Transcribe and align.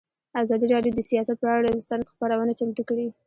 ازادي 0.41 0.65
راډیو 0.73 0.91
د 0.95 0.99
سیاست 1.09 1.37
پر 1.41 1.49
اړه 1.57 1.69
مستند 1.77 2.09
خپرونه 2.11 2.53
چمتو 2.59 2.83
کړې. 2.89 3.07